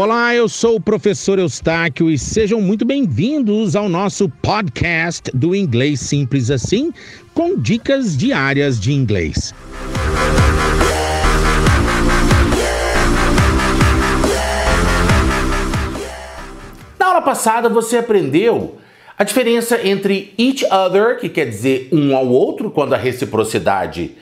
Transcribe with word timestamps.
Olá, 0.00 0.32
eu 0.32 0.48
sou 0.48 0.76
o 0.76 0.80
professor 0.80 1.40
Eustáquio 1.40 2.08
e 2.08 2.16
sejam 2.16 2.60
muito 2.60 2.84
bem-vindos 2.84 3.74
ao 3.74 3.88
nosso 3.88 4.28
podcast 4.28 5.28
do 5.34 5.56
Inglês 5.56 5.98
Simples 5.98 6.52
Assim, 6.52 6.92
com 7.34 7.58
dicas 7.58 8.16
diárias 8.16 8.78
de 8.78 8.92
inglês. 8.92 9.52
Na 16.96 17.06
aula 17.06 17.22
passada 17.22 17.68
você 17.68 17.96
aprendeu 17.96 18.78
a 19.18 19.24
diferença 19.24 19.84
entre 19.84 20.32
each 20.38 20.64
other, 20.66 21.18
que 21.18 21.28
quer 21.28 21.46
dizer 21.46 21.88
um 21.90 22.16
ao 22.16 22.28
outro, 22.28 22.70
quando 22.70 22.94
a 22.94 22.96
reciprocidade 22.96 24.12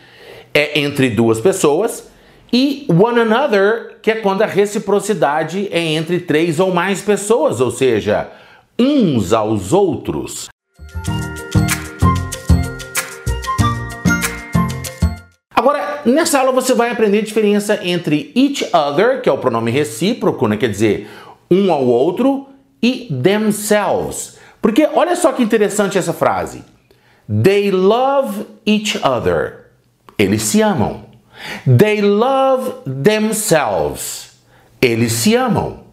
é 0.54 0.80
entre 0.80 1.10
duas 1.10 1.38
pessoas, 1.38 2.15
e 2.52 2.86
one 2.88 3.20
another, 3.20 3.96
que 4.00 4.10
é 4.10 4.16
quando 4.16 4.42
a 4.42 4.46
reciprocidade 4.46 5.68
é 5.70 5.80
entre 5.80 6.20
três 6.20 6.60
ou 6.60 6.72
mais 6.72 7.02
pessoas, 7.02 7.60
ou 7.60 7.70
seja, 7.70 8.30
uns 8.78 9.32
aos 9.32 9.72
outros. 9.72 10.48
Agora, 15.54 16.02
nessa 16.04 16.38
aula 16.38 16.52
você 16.52 16.74
vai 16.74 16.90
aprender 16.90 17.18
a 17.18 17.24
diferença 17.24 17.80
entre 17.82 18.30
each 18.36 18.64
other, 18.74 19.20
que 19.20 19.28
é 19.28 19.32
o 19.32 19.38
pronome 19.38 19.70
recíproco, 19.70 20.46
né, 20.46 20.56
quer 20.56 20.68
dizer 20.68 21.08
um 21.50 21.72
ao 21.72 21.84
outro, 21.84 22.46
e 22.82 23.08
themselves. 23.22 24.38
Porque 24.60 24.88
olha 24.94 25.16
só 25.16 25.32
que 25.32 25.42
interessante 25.42 25.98
essa 25.98 26.12
frase. 26.12 26.62
They 27.42 27.70
love 27.70 28.46
each 28.64 28.98
other. 29.04 29.66
Eles 30.18 30.42
se 30.42 30.60
amam. 30.60 31.05
They 31.64 32.00
love 32.00 32.82
themselves. 32.84 34.36
Eles 34.80 35.12
se 35.12 35.34
amam. 35.34 35.84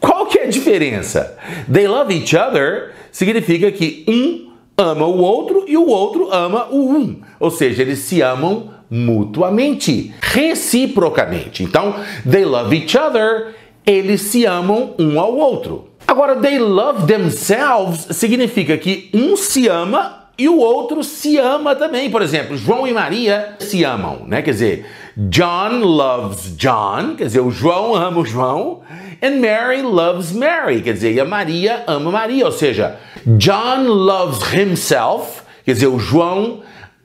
Qual 0.00 0.26
que 0.26 0.38
é 0.38 0.44
a 0.44 0.48
diferença? 0.48 1.36
They 1.70 1.86
love 1.86 2.12
each 2.14 2.34
other 2.36 2.92
significa 3.12 3.70
que 3.70 4.04
um 4.08 4.50
ama 4.76 5.06
o 5.06 5.18
outro 5.18 5.64
e 5.68 5.76
o 5.76 5.86
outro 5.86 6.32
ama 6.32 6.68
o 6.70 6.90
um. 6.90 7.20
Ou 7.38 7.50
seja, 7.50 7.82
eles 7.82 7.98
se 8.00 8.22
amam 8.22 8.70
mutuamente, 8.90 10.12
reciprocamente. 10.20 11.62
Então, 11.62 11.94
they 12.28 12.44
love 12.44 12.74
each 12.74 12.96
other, 12.96 13.54
eles 13.86 14.22
se 14.22 14.46
amam 14.46 14.94
um 14.98 15.20
ao 15.20 15.36
outro. 15.36 15.90
Agora, 16.06 16.36
they 16.36 16.58
love 16.58 17.06
themselves 17.06 18.16
significa 18.16 18.76
que 18.76 19.10
um 19.14 19.36
se 19.36 19.68
ama 19.68 20.19
e 20.40 20.48
o 20.48 20.56
outro 20.56 21.04
se 21.04 21.36
ama 21.36 21.76
também. 21.76 22.10
Por 22.10 22.22
exemplo, 22.22 22.56
João 22.56 22.86
e 22.86 22.94
Maria 22.94 23.56
se 23.58 23.84
amam, 23.84 24.24
né? 24.26 24.40
Quer 24.40 24.52
dizer, 24.52 24.86
John 25.14 25.80
loves 25.80 26.56
John, 26.56 27.14
quer 27.14 27.24
dizer, 27.24 27.40
o 27.40 27.50
João 27.50 27.94
ama 27.94 28.20
o 28.20 28.24
João, 28.24 28.80
and 29.22 29.38
Mary 29.38 29.82
loves 29.82 30.32
Mary, 30.32 30.80
quer 30.80 30.94
dizer, 30.94 31.12
e 31.12 31.20
a 31.20 31.26
Maria 31.26 31.84
ama 31.86 32.10
Maria, 32.10 32.46
ou 32.46 32.52
seja, 32.52 32.98
John 33.36 33.86
loves 33.86 34.40
himself, 34.50 35.42
quer 35.62 35.74
dizer, 35.74 35.88
o 35.88 35.98
João 35.98 36.60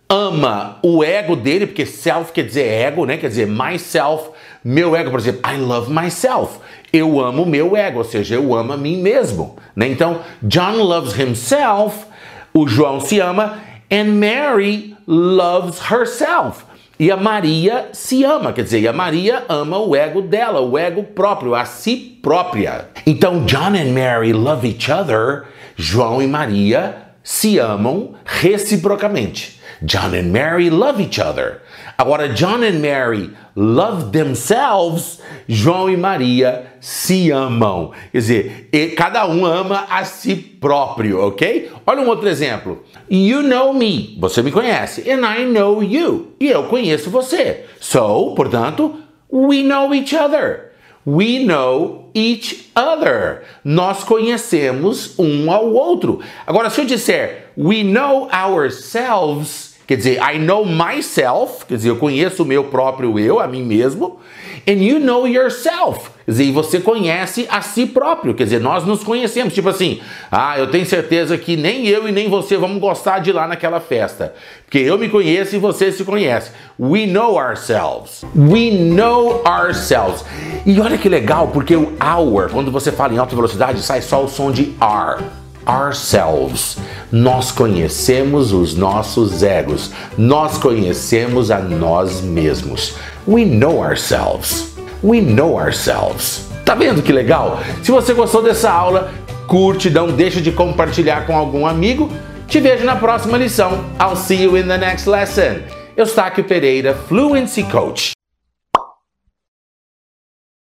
ama 0.09 0.79
o 0.81 1.03
ego 1.03 1.35
dele, 1.35 1.67
porque 1.67 1.85
self 1.85 2.31
quer 2.31 2.43
dizer 2.43 2.65
ego, 2.65 3.05
né? 3.05 3.17
Quer 3.17 3.27
dizer, 3.27 3.47
myself, 3.47 4.29
meu 4.63 4.95
ego, 4.95 5.11
por 5.11 5.19
exemplo, 5.19 5.41
I 5.51 5.57
love 5.57 5.91
myself. 5.91 6.59
Eu 6.93 7.19
amo 7.19 7.45
meu 7.45 7.75
ego, 7.75 7.97
ou 7.97 8.05
seja, 8.05 8.35
eu 8.35 8.55
amo 8.55 8.71
a 8.71 8.77
mim 8.77 9.01
mesmo, 9.01 9.57
né? 9.75 9.89
Então, 9.89 10.21
John 10.41 10.77
loves 10.77 11.19
himself 11.19 12.05
o 12.55 12.65
João 12.65 13.01
se 13.01 13.19
ama 13.19 13.59
and 13.91 14.13
Mary 14.13 14.95
loves 15.05 15.79
herself. 15.91 16.63
E 16.97 17.11
a 17.11 17.17
Maria 17.17 17.89
se 17.91 18.23
ama, 18.23 18.53
quer 18.53 18.63
dizer, 18.63 18.87
a 18.87 18.93
Maria 18.93 19.43
ama 19.49 19.77
o 19.77 19.93
ego 19.93 20.21
dela, 20.21 20.61
o 20.61 20.77
ego 20.77 21.03
próprio, 21.03 21.53
a 21.53 21.65
si 21.65 22.17
própria. 22.21 22.87
Então, 23.05 23.43
John 23.45 23.75
and 23.75 23.91
Mary 23.91 24.31
love 24.31 24.65
each 24.65 24.89
other. 24.89 25.43
João 25.75 26.21
e 26.21 26.27
Maria 26.27 26.95
se 27.21 27.59
amam 27.59 28.13
reciprocamente. 28.23 29.54
John 29.81 30.13
and 30.13 30.31
Mary 30.31 30.69
love 30.69 31.01
each 31.01 31.19
other. 31.19 31.61
Agora, 31.97 32.29
John 32.33 32.63
and 32.63 32.81
Mary 32.81 33.31
love 33.55 34.11
themselves. 34.11 35.21
João 35.47 35.89
e 35.89 35.97
Maria 35.97 36.65
se 36.79 37.31
amam. 37.31 37.91
Quer 38.11 38.17
dizer, 38.17 38.95
cada 38.95 39.27
um 39.27 39.45
ama 39.45 39.85
a 39.89 40.03
si 40.03 40.35
próprio, 40.35 41.21
ok? 41.21 41.71
Olha 41.85 42.01
um 42.01 42.07
outro 42.07 42.27
exemplo. 42.27 42.83
You 43.09 43.41
know 43.43 43.73
me. 43.73 44.17
Você 44.19 44.41
me 44.41 44.51
conhece. 44.51 45.09
And 45.09 45.25
I 45.25 45.45
know 45.45 45.83
you. 45.83 46.33
E 46.39 46.47
eu 46.47 46.63
conheço 46.63 47.09
você. 47.09 47.65
So, 47.79 48.33
portanto, 48.35 48.95
we 49.31 49.61
know 49.61 49.93
each 49.93 50.15
other. 50.15 50.71
We 51.05 51.39
know 51.39 52.09
each 52.15 52.71
other. 52.75 53.43
Nós 53.63 54.03
conhecemos 54.03 55.13
um 55.19 55.51
ao 55.51 55.71
outro. 55.71 56.19
Agora, 56.47 56.71
se 56.71 56.81
eu 56.81 56.85
disser 56.85 57.45
we 57.55 57.83
know 57.83 58.27
ourselves, 58.31 59.64
Quer 59.87 59.97
dizer, 59.97 60.19
I 60.19 60.39
know 60.39 60.65
myself, 60.65 61.65
quer 61.65 61.75
dizer, 61.75 61.89
eu 61.89 61.97
conheço 61.97 62.41
o 62.41 62.45
meu 62.45 62.63
próprio 62.65 63.19
eu, 63.19 63.39
a 63.39 63.47
mim 63.47 63.63
mesmo, 63.63 64.19
and 64.67 64.83
you 64.83 64.99
know 64.99 65.27
yourself. 65.27 66.09
Quer 66.25 66.31
dizer, 66.31 66.51
você 66.51 66.79
conhece 66.79 67.45
a 67.51 67.61
si 67.61 67.85
próprio, 67.85 68.33
quer 68.33 68.45
dizer, 68.45 68.59
nós 68.59 68.83
nos 68.83 69.03
conhecemos. 69.03 69.53
Tipo 69.53 69.69
assim, 69.69 70.01
ah, 70.31 70.57
eu 70.57 70.71
tenho 70.71 70.87
certeza 70.87 71.37
que 71.37 71.55
nem 71.55 71.87
eu 71.87 72.07
e 72.07 72.11
nem 72.11 72.27
você 72.27 72.57
vamos 72.57 72.79
gostar 72.79 73.19
de 73.19 73.29
ir 73.29 73.33
lá 73.33 73.47
naquela 73.47 73.79
festa. 73.79 74.33
Porque 74.65 74.79
eu 74.79 74.97
me 74.97 75.07
conheço 75.07 75.55
e 75.55 75.59
você 75.59 75.91
se 75.91 76.03
conhece. 76.03 76.49
We 76.79 77.05
know 77.05 77.35
ourselves. 77.35 78.25
We 78.35 78.71
know 78.71 79.43
ourselves. 79.45 80.25
E 80.65 80.79
olha 80.79 80.97
que 80.97 81.07
legal, 81.07 81.49
porque 81.49 81.75
o 81.75 81.93
our, 82.03 82.49
quando 82.49 82.71
você 82.71 82.91
fala 82.91 83.13
em 83.13 83.19
alta 83.19 83.35
velocidade, 83.35 83.79
sai 83.83 84.01
só 84.01 84.23
o 84.23 84.27
som 84.27 84.51
de 84.51 84.73
R 84.81 85.44
ourselves. 85.67 86.77
Nós 87.11 87.51
conhecemos 87.51 88.51
os 88.51 88.75
nossos 88.75 89.43
egos. 89.43 89.91
Nós 90.17 90.57
conhecemos 90.57 91.51
a 91.51 91.59
nós 91.59 92.21
mesmos. 92.21 92.95
We 93.27 93.45
know 93.45 93.83
ourselves. 93.83 94.75
We 95.03 95.21
know 95.21 95.57
ourselves. 95.59 96.47
Tá 96.63 96.73
vendo 96.73 97.01
que 97.01 97.11
legal? 97.11 97.59
Se 97.83 97.91
você 97.91 98.13
gostou 98.13 98.41
dessa 98.41 98.71
aula, 98.71 99.11
curte, 99.47 99.89
não 99.89 100.07
deixe 100.07 100.41
de 100.41 100.51
compartilhar 100.51 101.27
com 101.27 101.35
algum 101.35 101.65
amigo. 101.67 102.09
Te 102.47 102.59
vejo 102.59 102.85
na 102.85 102.95
próxima 102.95 103.37
lição. 103.37 103.85
I'll 103.99 104.15
see 104.15 104.43
you 104.43 104.57
in 104.57 104.67
the 104.67 104.77
next 104.77 105.07
lesson. 105.09 105.61
Eustáquio 105.95 106.43
Pereira, 106.43 106.93
Fluency 107.07 107.63
Coach. 107.63 108.14